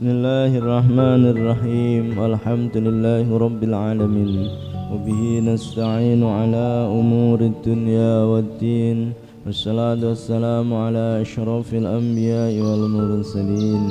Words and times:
بسم 0.00 0.16
الله 0.16 0.52
الرحمن 0.64 1.22
الرحيم. 1.36 2.04
الحمد 2.16 2.72
لله 2.76 3.26
رب 3.44 3.60
العالمين. 3.64 4.48
وبه 4.92 5.22
نستعين 5.44 6.24
على 6.24 6.88
أمور 6.88 7.40
الدنيا 7.40 8.24
والدين. 8.24 9.12
والصلاة 9.44 10.00
والسلام 10.00 10.68
على 10.74 11.20
أشرف 11.20 11.68
الأنبياء 11.74 12.52
والمرسلين. 12.64 13.84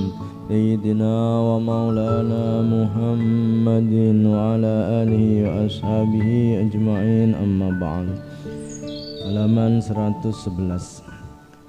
سيدنا 0.50 1.16
ومولانا 1.48 2.46
محمد 2.74 3.94
وعلى 4.34 4.76
آله 5.06 5.26
وأصحابه 5.46 6.30
أجمعين. 6.66 7.30
أما 7.38 7.70
بعد 7.78 8.08
halaman 9.30 9.78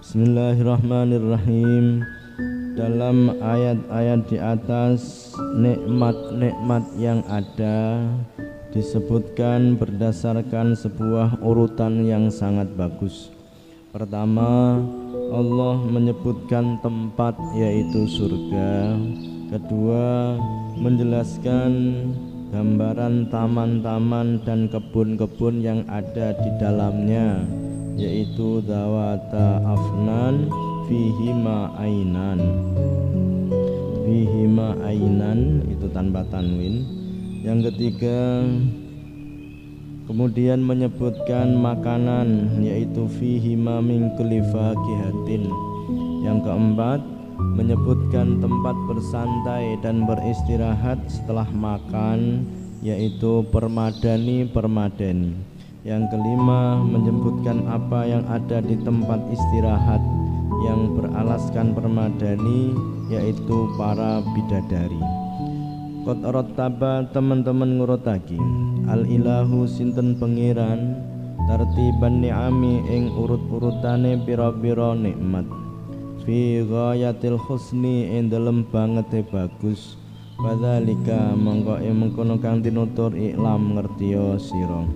111 0.00 1.12
الرحيم 1.12 1.86
dalam 2.80 3.36
ayat-ayat 3.44 4.20
di 4.24 4.40
atas 4.40 5.28
nikmat-nikmat 5.60 6.80
yang 6.96 7.20
ada 7.28 8.00
disebutkan 8.72 9.76
berdasarkan 9.76 10.72
sebuah 10.72 11.44
urutan 11.44 12.08
yang 12.08 12.32
sangat 12.32 12.72
bagus. 12.80 13.28
Pertama, 13.92 14.80
Allah 15.28 15.76
menyebutkan 15.84 16.80
tempat 16.80 17.36
yaitu 17.52 18.08
surga. 18.08 18.96
Kedua, 19.52 20.40
menjelaskan 20.80 21.72
gambaran 22.48 23.28
taman-taman 23.28 24.40
dan 24.48 24.72
kebun-kebun 24.72 25.60
yang 25.60 25.84
ada 25.84 26.32
di 26.32 26.50
dalamnya 26.56 27.44
yaitu 28.00 28.64
dawata 28.64 29.60
afnan 29.68 30.48
fihima 30.90 31.70
ainan. 31.78 32.42
Fihima 34.02 34.74
ainan 34.82 35.62
itu 35.70 35.86
tanpa 35.94 36.26
tanwin. 36.34 36.82
Yang 37.46 37.70
ketiga 37.70 38.42
kemudian 40.10 40.66
menyebutkan 40.66 41.54
makanan 41.54 42.58
yaitu 42.58 43.06
fihima 43.06 43.78
min 43.78 44.10
kulli 44.18 44.42
fakihatin. 44.50 45.46
Yang 46.26 46.38
keempat 46.42 47.00
menyebutkan 47.54 48.42
tempat 48.42 48.74
bersantai 48.90 49.78
dan 49.86 50.10
beristirahat 50.10 50.98
setelah 51.06 51.46
makan 51.54 52.50
yaitu 52.82 53.46
permadani 53.54 54.42
permadani 54.50 55.38
yang 55.86 56.04
kelima 56.12 56.76
menyebutkan 56.82 57.64
apa 57.68 58.04
yang 58.04 58.24
ada 58.28 58.60
di 58.60 58.76
tempat 58.84 59.20
istirahat 59.32 60.19
yang 60.66 60.96
beralaskan 60.96 61.72
permadani 61.72 62.76
yaitu 63.08 63.68
para 63.80 64.24
bidadari. 64.34 65.02
Kot 66.00 66.24
taba 66.56 67.04
teman-teman 67.12 67.76
ngurutaki 67.76 68.40
Al 68.88 69.04
ilahu 69.04 69.68
sinten 69.68 70.16
pengiran 70.16 70.96
Tartiban 71.50 72.22
ni'ami 72.22 72.84
ing 72.86 73.10
urut-urutane 73.16 74.22
pira-pira 74.22 74.94
nikmat. 74.94 75.42
Fi 76.22 76.62
ghayatil 76.62 77.34
husni 77.42 78.06
ing 78.06 78.30
dalem 78.30 78.62
banget 78.70 79.26
bagus. 79.34 79.98
Padhalika 80.38 81.34
mongko 81.34 81.82
ing 81.82 81.98
mengkono 81.98 82.38
kang 82.38 82.62
tinutur 82.62 83.10
iklam 83.18 83.74
ngertiyo 83.74 84.38
sira. 84.38 84.86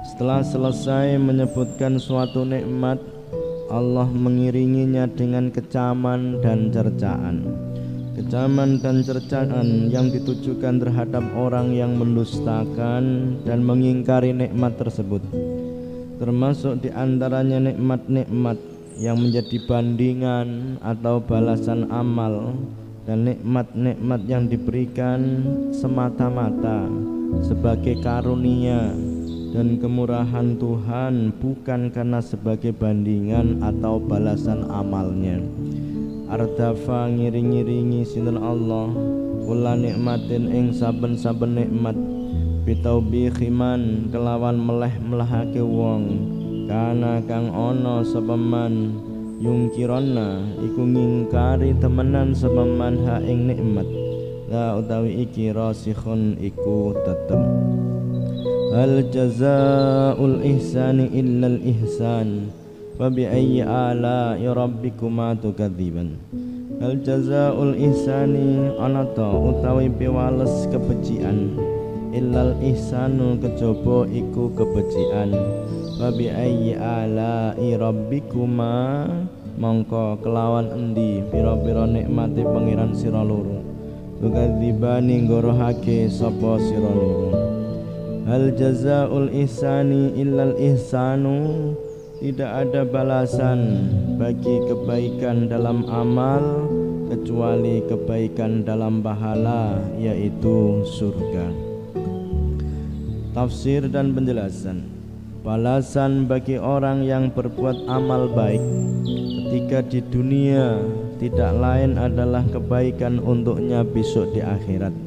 Setelah 0.00 0.40
selesai 0.40 1.20
menyebutkan 1.20 2.00
suatu 2.00 2.48
nikmat 2.48 2.96
Allah 3.74 4.06
mengiringinya 4.06 5.10
dengan 5.10 5.50
kecaman 5.50 6.38
dan 6.38 6.70
cercaan. 6.70 7.42
Kecaman 8.14 8.78
dan 8.78 9.02
cercaan 9.02 9.90
yang 9.90 10.14
ditujukan 10.14 10.78
terhadap 10.78 11.26
orang 11.34 11.74
yang 11.74 11.98
mendustakan 11.98 13.34
dan 13.42 13.66
mengingkari 13.66 14.30
nikmat 14.30 14.78
tersebut. 14.78 15.18
Termasuk 16.22 16.86
di 16.86 16.94
antaranya 16.94 17.74
nikmat-nikmat 17.74 18.54
yang 18.94 19.18
menjadi 19.18 19.58
bandingan 19.66 20.78
atau 20.78 21.18
balasan 21.18 21.90
amal 21.90 22.54
dan 23.02 23.26
nikmat-nikmat 23.26 24.22
yang 24.30 24.46
diberikan 24.46 25.42
semata-mata 25.74 26.86
sebagai 27.42 27.98
karunia 27.98 28.94
dan 29.54 29.78
kemurahan 29.78 30.58
Tuhan 30.58 31.30
bukan 31.38 31.94
karena 31.94 32.18
sebagai 32.18 32.74
bandingan 32.74 33.62
atau 33.62 34.02
balasan 34.02 34.66
amalnya. 34.66 35.38
Ardafa 36.26 37.06
ngiring-ngiringi 37.06 38.02
sinten 38.02 38.34
Allah 38.34 38.90
kula 39.46 39.78
nikmatin 39.78 40.50
ing 40.50 40.74
saben-saben 40.74 41.54
nikmat. 41.54 41.94
Bitaubihiman 42.66 44.10
kelawan 44.10 44.58
meleh-melehake 44.58 45.62
wong. 45.62 46.02
Kana 46.66 47.22
kang 47.22 47.54
ana 47.54 48.02
sepeman 48.02 48.98
yungkirona 49.38 50.42
iku 50.66 50.82
ngingkari 50.82 51.78
temenan 51.78 52.34
sepeman 52.34 53.06
ha 53.06 53.22
ing 53.22 53.46
nikmat. 53.46 53.86
La 54.50 54.74
utawi 54.74 55.22
iki 55.22 55.54
rasikhun 55.54 56.42
iku 56.42 56.96
tetep 57.06 57.38
Ihsani 60.42 61.06
illal 61.14 61.62
ihsan 61.62 62.50
Wa 62.98 63.06
bi'ayyi 63.06 63.62
ala'i 63.62 64.50
rabbikuma 64.50 65.38
tukadziban 65.38 66.18
Hal 66.82 66.98
jazaul 67.06 67.78
ihsani 67.78 68.74
anata 68.82 69.30
utawi 69.30 69.86
piwales 69.94 70.66
kebecikan 70.74 71.54
illal 72.10 72.58
ihsanu 72.66 73.38
kejaba 73.38 74.10
iku 74.10 74.50
kebecikan 74.58 75.30
Wa 75.94 76.10
bi'ayyi 76.10 76.74
ala'i 76.74 77.78
rabbikuma. 77.78 79.06
Mongko 79.54 80.18
kelawan 80.18 80.74
endi? 80.74 81.22
Pira-pira 81.30 81.86
nikmate 81.86 82.42
pangeran 82.42 82.90
sira 82.90 83.22
loro. 83.22 83.62
Tukadzibani 84.18 85.30
ngorohake 85.30 86.10
sapa 86.10 86.58
sira 86.58 86.90
loro 86.90 87.54
Hal 88.24 88.56
jazaul 88.56 89.28
ihsani 89.28 90.16
illal 90.16 90.56
ihsanu? 90.56 91.76
Tidak 92.24 92.48
ada 92.48 92.88
balasan 92.88 93.84
bagi 94.16 94.64
kebaikan 94.64 95.44
dalam 95.44 95.84
amal 95.92 96.64
Kecuali 97.04 97.84
kebaikan 97.84 98.64
dalam 98.64 99.04
pahala 99.04 99.76
yaitu 100.00 100.88
surga. 100.88 101.52
Tafsir 103.36 103.92
dan 103.92 104.16
penjelasan. 104.16 104.88
Balasan 105.44 106.24
bagi 106.24 106.56
orang 106.56 107.04
yang 107.04 107.28
berbuat 107.28 107.84
amal 107.84 108.32
baik 108.32 108.64
Ketika 109.54 109.84
di 109.84 110.00
dunia 110.00 110.80
tidak 111.20 111.52
lain 111.60 112.00
adalah 112.00 112.40
kebaikan 112.48 113.20
untuknya 113.20 113.84
besok 113.84 114.32
di 114.32 114.40
akhirat 114.40 115.03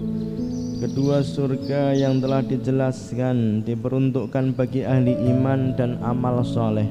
Kedua 0.78 1.26
surga 1.26 1.98
yang 1.98 2.22
telah 2.22 2.46
dijelaskan 2.46 3.66
diperuntukkan 3.66 4.54
bagi 4.54 4.86
ahli 4.86 5.18
iman 5.34 5.74
dan 5.74 5.98
amal 6.06 6.46
soleh. 6.46 6.86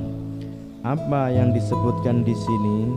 Apa 0.82 1.30
yang 1.30 1.54
disebutkan 1.54 2.26
di 2.26 2.34
sini 2.34 2.90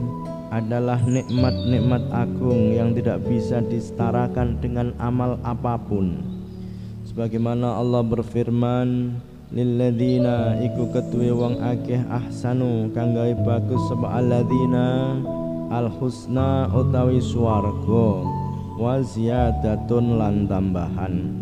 adalah 0.49 0.97
nikmat-nikmat 1.05 2.09
agung 2.09 2.73
yang 2.73 2.97
tidak 2.97 3.21
bisa 3.21 3.61
disetarakan 3.61 4.57
dengan 4.57 4.89
amal 4.97 5.37
apa 5.45 5.77
pun. 5.77 6.25
Sebagaimana 7.05 7.77
Allah 7.77 8.01
berfirman, 8.01 9.13
lilladzina 9.53 10.57
iku 10.57 10.89
ketuwe 10.89 11.29
wong 11.29 11.61
akeh 11.69 12.01
ahsanu 12.09 12.89
kang 12.97 13.13
gawe 13.13 13.33
bagus 13.45 13.81
sapa 13.93 14.25
alladzina 14.25 15.21
al-husna 15.69 16.65
utawi 16.73 17.21
swarga 17.21 18.38
wa 18.79 19.03
ziyadatun 19.03 20.15
lan 20.15 20.47
tambahan. 20.47 21.35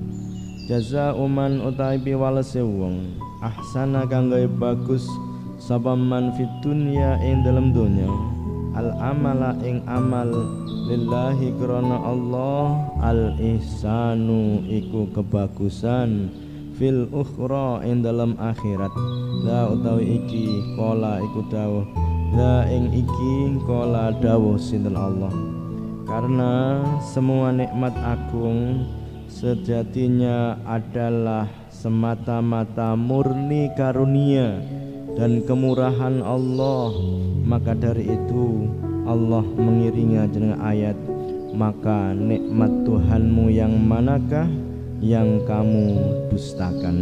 Jaza 0.66 1.14
uman 1.14 1.62
utawi 1.62 2.02
piwalese 2.02 2.66
wong 2.66 3.14
ahsana 3.46 4.10
kang 4.10 4.34
bagus 4.58 5.06
sapa 5.62 5.94
man 5.94 6.34
fid 6.34 6.50
dunya 6.66 7.16
ing 7.22 7.46
dalam 7.46 7.72
dunya 7.72 8.10
al 8.74 8.92
amala 9.00 9.56
ing 9.64 9.80
amal 9.88 10.28
lillahi 10.90 11.56
krana 11.56 12.04
Allah 12.04 12.90
al 13.00 13.38
ihsanu 13.40 14.66
iku 14.68 15.08
kebagusan 15.14 16.34
fil 16.76 17.06
ukhra 17.14 17.86
ing 17.86 18.02
dalam 18.02 18.34
akhirat. 18.42 18.92
La 19.46 19.70
utawi 19.72 20.20
iki 20.20 20.76
kola 20.76 21.22
iku 21.22 21.46
dawuh. 21.48 21.86
La 22.36 22.68
ing 22.68 22.92
iki 22.92 23.56
kola 23.64 24.12
dawuh 24.20 24.60
sinten 24.60 25.00
Allah 25.00 25.57
karena 26.08 26.80
semua 27.04 27.52
nikmat 27.52 27.92
agung 28.00 28.88
sejatinya 29.28 30.56
adalah 30.64 31.52
semata-mata 31.68 32.96
murni 32.96 33.68
karunia 33.76 34.64
dan 35.20 35.44
kemurahan 35.44 36.24
Allah. 36.24 36.96
Maka 37.44 37.76
dari 37.76 38.08
itu 38.08 38.72
Allah 39.04 39.44
mengiringi 39.44 40.20
dengan 40.32 40.60
ayat 40.64 40.96
maka 41.58 42.14
nikmat 42.14 42.70
Tuhanmu 42.86 43.50
yang 43.50 43.76
manakah 43.82 44.48
yang 45.04 45.42
kamu 45.48 45.96
dustakan? 46.30 47.02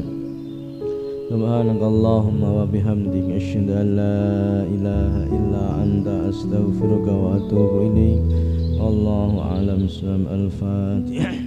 Subhanakallahumma 1.25 2.61
wa 2.61 2.65
bihamdika 2.69 3.35
asyhadu 3.35 3.73
an 3.73 3.87
la 3.97 4.21
ilaha 4.69 5.21
illa 5.33 5.63
anta 5.81 6.15
astaghfiruka 6.29 7.11
wa 7.11 7.29
atubu 7.41 7.89
ilaik 7.89 8.21
الله 8.87 9.41
أعلم. 9.41 9.83
السلام 9.83 10.27
الفاتحة. 10.27 11.44